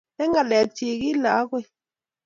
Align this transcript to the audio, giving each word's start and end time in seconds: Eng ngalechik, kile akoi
Eng 0.21 0.31
ngalechik, 0.31 0.97
kile 1.01 1.29
akoi 1.39 1.65